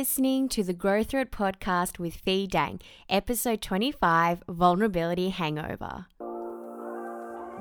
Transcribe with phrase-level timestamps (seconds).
[0.00, 6.06] listening to the Grow Through It podcast with Fee Dang, episode 25 Vulnerability Hangover.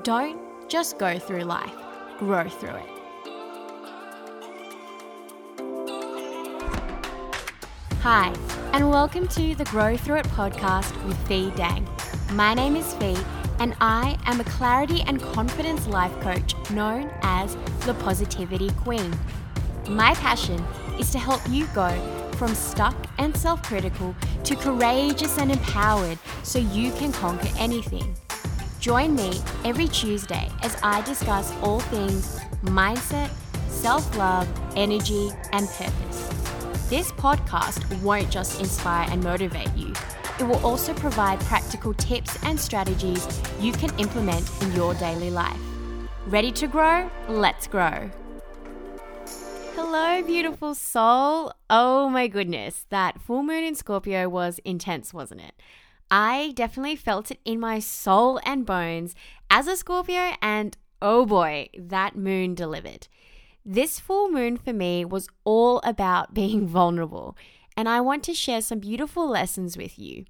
[0.04, 0.39] Don't
[0.69, 1.75] just go through life,
[2.17, 2.89] grow through it.
[8.04, 8.33] Hi,
[8.71, 11.85] and welcome to the Grow Through It podcast with Fee Dang.
[12.31, 13.17] My name is Fee,
[13.59, 19.13] and I am a clarity and confidence life coach known as the Positivity Queen.
[19.89, 20.63] My passion
[20.97, 26.57] is to help you go from stuck and self critical to courageous and empowered so
[26.57, 28.15] you can conquer anything.
[28.79, 33.30] Join me every Tuesday as I discuss all things mindset,
[33.67, 34.48] self love,
[34.78, 36.30] energy, and purpose.
[36.90, 39.94] This podcast won't just inspire and motivate you,
[40.40, 43.28] it will also provide practical tips and strategies
[43.59, 45.59] you can implement in your daily life.
[46.28, 47.12] Ready to grow?
[47.28, 48.09] Let's grow.
[49.82, 51.54] Hello, beautiful soul.
[51.70, 55.54] Oh my goodness, that full moon in Scorpio was intense, wasn't it?
[56.12, 59.16] I definitely felt it in my soul and bones
[59.50, 63.08] as a Scorpio, and oh boy, that moon delivered.
[63.64, 67.38] This full moon for me was all about being vulnerable,
[67.78, 70.25] and I want to share some beautiful lessons with you.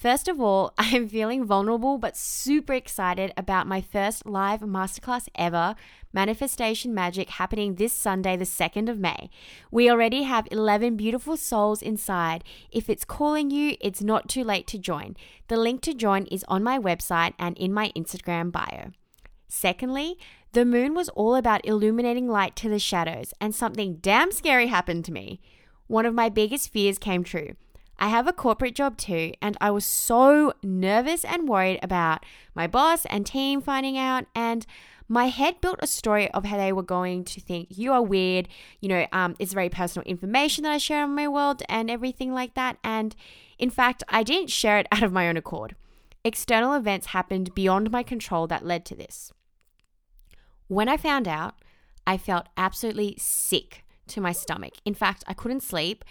[0.00, 5.28] First of all, I am feeling vulnerable but super excited about my first live masterclass
[5.34, 5.74] ever,
[6.10, 9.28] Manifestation Magic, happening this Sunday, the 2nd of May.
[9.70, 12.44] We already have 11 beautiful souls inside.
[12.72, 15.16] If it's calling you, it's not too late to join.
[15.48, 18.92] The link to join is on my website and in my Instagram bio.
[19.48, 20.16] Secondly,
[20.52, 25.04] the moon was all about illuminating light to the shadows, and something damn scary happened
[25.04, 25.42] to me.
[25.88, 27.56] One of my biggest fears came true.
[28.00, 32.66] I have a corporate job too, and I was so nervous and worried about my
[32.66, 34.24] boss and team finding out.
[34.34, 34.66] And
[35.06, 38.48] my head built a story of how they were going to think you are weird.
[38.80, 42.32] You know, um, it's very personal information that I share in my world and everything
[42.32, 42.78] like that.
[42.82, 43.14] And
[43.58, 45.76] in fact, I didn't share it out of my own accord.
[46.24, 49.32] External events happened beyond my control that led to this.
[50.68, 51.54] When I found out,
[52.06, 54.74] I felt absolutely sick to my stomach.
[54.84, 56.04] In fact, I couldn't sleep.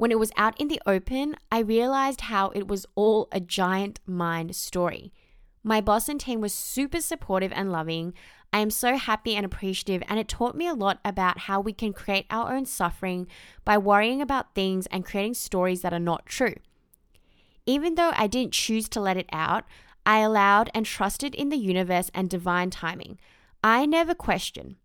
[0.00, 4.00] When it was out in the open, I realized how it was all a giant
[4.06, 5.12] mind story.
[5.62, 8.14] My boss and team were super supportive and loving.
[8.50, 11.74] I am so happy and appreciative, and it taught me a lot about how we
[11.74, 13.26] can create our own suffering
[13.66, 16.54] by worrying about things and creating stories that are not true.
[17.66, 19.64] Even though I didn't choose to let it out,
[20.06, 23.18] I allowed and trusted in the universe and divine timing.
[23.62, 24.76] I never question.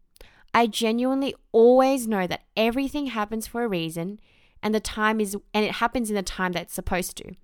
[0.53, 4.20] I genuinely always know that everything happens for a reason
[4.66, 7.36] and the time is and it happens in the time that it's supposed to.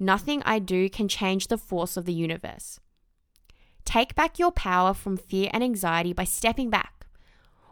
[0.00, 2.80] Nothing I do can change the force of the universe.
[3.84, 7.06] Take back your power from fear and anxiety by stepping back,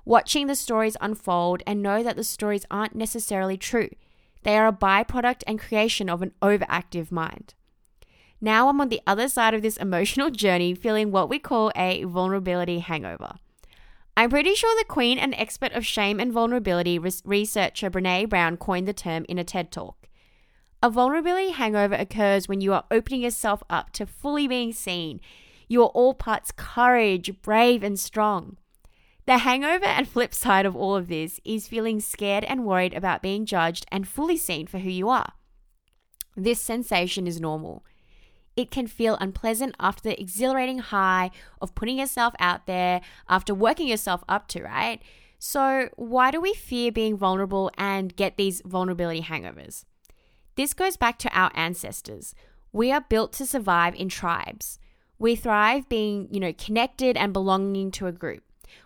[0.04, 3.90] watching the stories unfold, and know that the stories aren't necessarily true.
[4.44, 7.54] They are a byproduct and creation of an overactive mind.
[8.40, 12.04] Now I'm on the other side of this emotional journey, feeling what we call a
[12.04, 13.34] vulnerability hangover.
[14.18, 18.88] I'm pretty sure the queen and expert of shame and vulnerability researcher Brene Brown coined
[18.88, 20.08] the term in a TED talk.
[20.82, 25.20] A vulnerability hangover occurs when you are opening yourself up to fully being seen,
[25.68, 28.56] you are all parts courage, brave, and strong.
[29.26, 33.20] The hangover and flip side of all of this is feeling scared and worried about
[33.20, 35.32] being judged and fully seen for who you are.
[36.36, 37.84] This sensation is normal.
[38.56, 41.30] It can feel unpleasant after the exhilarating high
[41.60, 45.00] of putting yourself out there, after working yourself up to, right?
[45.38, 49.84] So, why do we fear being vulnerable and get these vulnerability hangovers?
[50.54, 52.34] This goes back to our ancestors.
[52.72, 54.78] We are built to survive in tribes.
[55.18, 58.42] We thrive being, you know, connected and belonging to a group.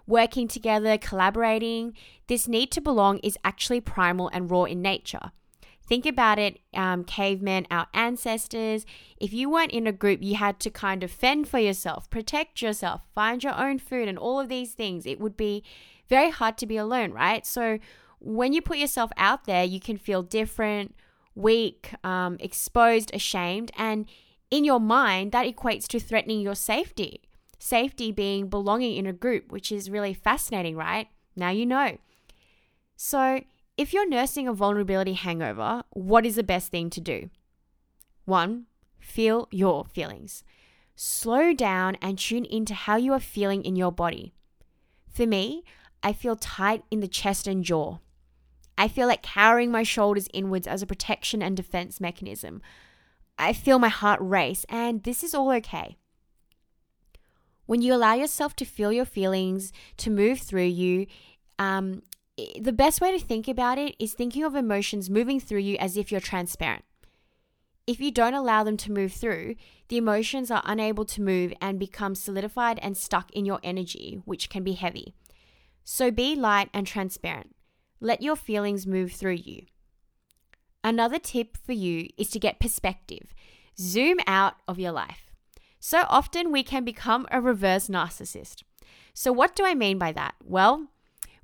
[0.07, 1.95] Working together, collaborating,
[2.27, 5.31] this need to belong is actually primal and raw in nature.
[5.91, 8.87] Think about it, um, cavemen, our ancestors.
[9.21, 12.63] If you weren't in a group, you had to kind of fend for yourself, protect
[12.63, 15.05] yourself, find your own food, and all of these things.
[15.05, 15.65] It would be
[16.09, 17.45] very hard to be alone, right?
[17.45, 17.81] So
[18.21, 20.95] when you put yourself out there, you can feel different,
[21.35, 24.07] weak, um, exposed, ashamed, and
[24.49, 27.23] in your mind, that equates to threatening your safety.
[27.59, 31.09] Safety being belonging in a group, which is really fascinating, right?
[31.35, 31.99] Now you know.
[32.95, 33.41] So,
[33.81, 37.31] if you're nursing a vulnerability hangover, what is the best thing to do?
[38.27, 38.67] One,
[38.99, 40.45] feel your feelings.
[40.95, 44.35] Slow down and tune into how you are feeling in your body.
[45.11, 45.65] For me,
[46.03, 48.01] I feel tight in the chest and jaw.
[48.77, 52.61] I feel like cowering my shoulders inwards as a protection and defense mechanism.
[53.39, 55.97] I feel my heart race, and this is all okay.
[57.65, 61.07] When you allow yourself to feel your feelings, to move through you,
[61.59, 62.03] um,
[62.61, 65.97] the best way to think about it is thinking of emotions moving through you as
[65.97, 66.85] if you're transparent.
[67.87, 69.57] If you don't allow them to move through,
[69.89, 74.49] the emotions are unable to move and become solidified and stuck in your energy, which
[74.49, 75.15] can be heavy.
[75.83, 77.57] So be light and transparent.
[78.01, 79.67] Let your feelings move through you.
[80.85, 83.35] Another tip for you is to get perspective.
[83.79, 85.31] Zoom out of your life.
[85.81, 88.63] So often we can become a reverse narcissist.
[89.15, 90.35] So, what do I mean by that?
[90.45, 90.89] Well,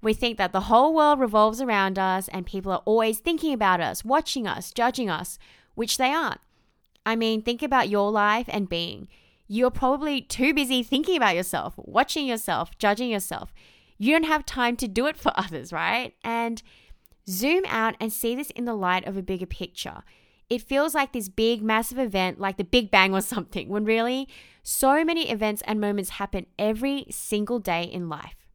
[0.02, 3.81] we think that the whole world revolves around us and people are always thinking about
[3.81, 5.38] us, watching us, judging us,
[5.75, 6.40] which they aren't.
[7.04, 9.08] I mean, think about your life and being.
[9.48, 13.52] You're probably too busy thinking about yourself, watching yourself, judging yourself.
[13.96, 16.14] You don't have time to do it for others, right?
[16.25, 16.62] And
[17.28, 20.02] zoom out and see this in the light of a bigger picture.
[20.49, 24.28] It feels like this big, massive event, like the Big Bang or something, when really
[24.62, 28.45] so many events and moments happen every single day in life.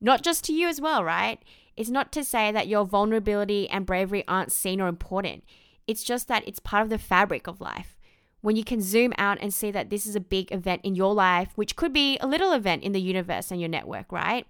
[0.00, 1.42] Not just to you as well, right?
[1.76, 5.44] It's not to say that your vulnerability and bravery aren't seen or important.
[5.86, 7.96] It's just that it's part of the fabric of life.
[8.40, 11.14] When you can zoom out and see that this is a big event in your
[11.14, 14.46] life, which could be a little event in the universe and your network, right?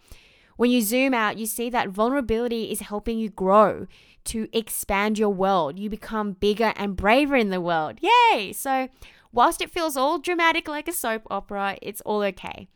[0.56, 3.86] When you zoom out, you see that vulnerability is helping you grow,
[4.24, 5.78] to expand your world.
[5.78, 7.98] You become bigger and braver in the world.
[8.00, 8.52] Yay!
[8.52, 8.88] So,
[9.32, 12.68] whilst it feels all dramatic like a soap opera, it's all okay.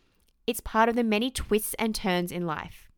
[0.47, 2.91] It's part of the many twists and turns in life.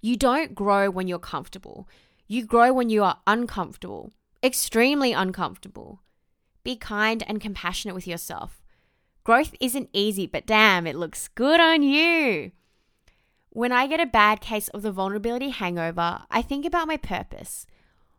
[0.00, 1.88] You don't grow when you're comfortable.
[2.26, 4.12] You grow when you are uncomfortable,
[4.42, 6.00] extremely uncomfortable.
[6.64, 8.62] Be kind and compassionate with yourself.
[9.24, 12.50] Growth isn't easy, but damn, it looks good on you.
[13.50, 17.66] When I get a bad case of the vulnerability hangover, I think about my purpose,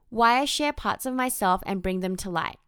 [0.09, 2.59] why I share parts of myself and bring them to light.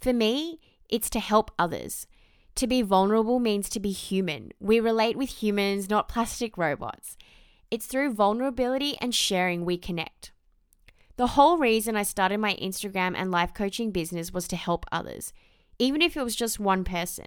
[0.00, 2.06] For me, it's to help others.
[2.56, 4.52] To be vulnerable means to be human.
[4.60, 7.16] We relate with humans, not plastic robots.
[7.70, 10.32] It's through vulnerability and sharing we connect.
[11.16, 15.32] The whole reason I started my Instagram and life coaching business was to help others,
[15.78, 17.26] even if it was just one person.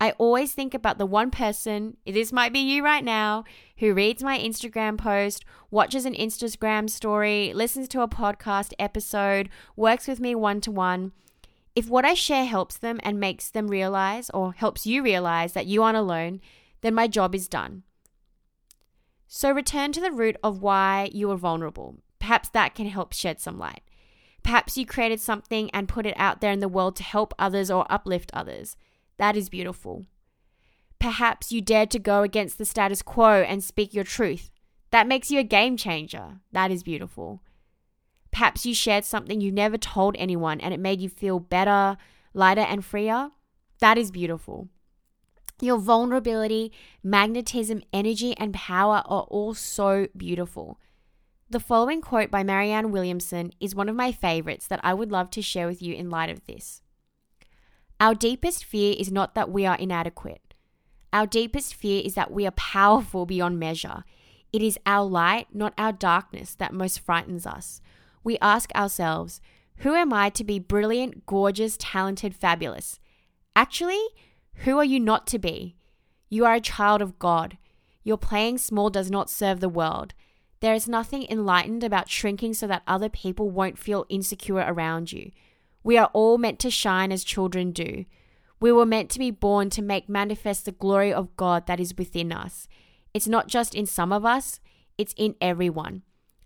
[0.00, 3.44] I always think about the one person, this might be you right now,
[3.78, 10.06] who reads my Instagram post, watches an Instagram story, listens to a podcast episode, works
[10.06, 11.12] with me one to one.
[11.76, 15.66] If what I share helps them and makes them realize or helps you realize that
[15.66, 16.40] you aren't alone,
[16.80, 17.82] then my job is done.
[19.28, 21.96] So return to the root of why you are vulnerable.
[22.18, 23.82] Perhaps that can help shed some light.
[24.42, 27.70] Perhaps you created something and put it out there in the world to help others
[27.70, 28.76] or uplift others.
[29.18, 30.06] That is beautiful.
[30.98, 34.50] Perhaps you dared to go against the status quo and speak your truth.
[34.92, 36.40] That makes you a game changer.
[36.52, 37.42] That is beautiful.
[38.36, 41.96] Perhaps you shared something you never told anyone and it made you feel better,
[42.34, 43.30] lighter, and freer.
[43.80, 44.68] That is beautiful.
[45.58, 46.70] Your vulnerability,
[47.02, 50.78] magnetism, energy, and power are all so beautiful.
[51.48, 55.30] The following quote by Marianne Williamson is one of my favorites that I would love
[55.30, 56.82] to share with you in light of this.
[57.98, 60.52] Our deepest fear is not that we are inadequate.
[61.10, 64.04] Our deepest fear is that we are powerful beyond measure.
[64.52, 67.80] It is our light, not our darkness, that most frightens us.
[68.26, 69.40] We ask ourselves,
[69.76, 72.98] who am I to be brilliant, gorgeous, talented, fabulous?
[73.54, 74.04] Actually,
[74.64, 75.76] who are you not to be?
[76.28, 77.56] You are a child of God.
[78.02, 80.12] Your playing small does not serve the world.
[80.58, 85.30] There is nothing enlightened about shrinking so that other people won't feel insecure around you.
[85.84, 88.06] We are all meant to shine as children do.
[88.58, 91.96] We were meant to be born to make manifest the glory of God that is
[91.96, 92.66] within us.
[93.14, 94.58] It's not just in some of us,
[94.98, 96.02] it's in everyone.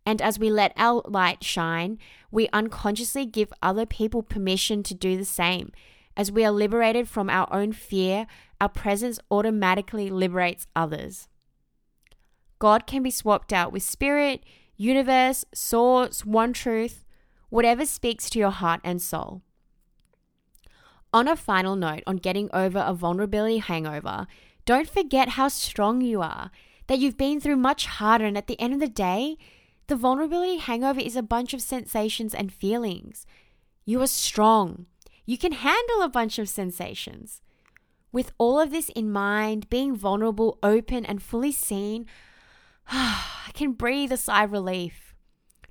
[0.07, 1.99] And as we let our light shine,
[2.31, 5.73] we unconsciously give other people permission to do the same.
[6.17, 8.27] As we are liberated from our own fear,
[8.61, 11.29] our presence automatically liberates others.
[12.59, 14.45] God can be swapped out with spirit,
[14.77, 17.05] universe, source, one truth,
[17.49, 19.43] whatever speaks to your heart and soul.
[21.13, 24.27] On a final note on getting over a vulnerability hangover,
[24.65, 26.51] don't forget how strong you are,
[26.87, 29.37] that you've been through much harder, and at the end of the day,
[29.91, 33.27] the vulnerability hangover is a bunch of sensations and feelings.
[33.85, 34.87] You are strong.
[35.27, 37.43] You can handle a bunch of sensations.
[38.13, 42.07] With all of this in mind, being vulnerable, open, and fully seen,
[42.89, 45.13] I can breathe a sigh of relief.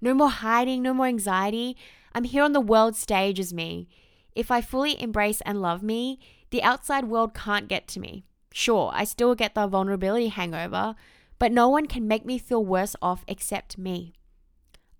[0.02, 1.78] No more hiding, no more anxiety.
[2.14, 3.88] I'm here on the world stage as me.
[4.36, 8.26] If I fully embrace and love me, the outside world can't get to me.
[8.52, 10.96] Sure, I still get the vulnerability hangover,
[11.40, 14.14] but no one can make me feel worse off except me.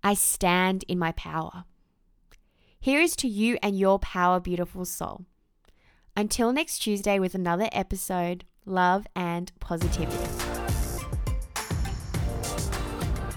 [0.02, 1.64] I stand in my power.
[2.80, 5.26] Here is to you and your power, beautiful soul.
[6.16, 10.16] Until next Tuesday with another episode, love and positivity.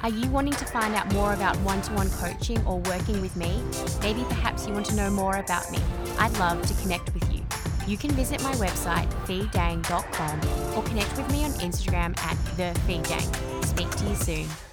[0.01, 3.35] Are you wanting to find out more about one to one coaching or working with
[3.37, 3.61] me?
[4.01, 5.79] Maybe perhaps you want to know more about me.
[6.19, 7.32] I'd love to connect with you.
[7.85, 13.65] You can visit my website, feedang.com, or connect with me on Instagram at thefeedang.
[13.65, 14.72] Speak to you soon.